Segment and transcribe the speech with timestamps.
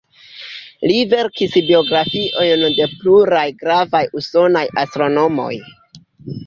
[0.91, 5.55] Li verkis biografiojn de pluraj gravaj usonaj astronomoj.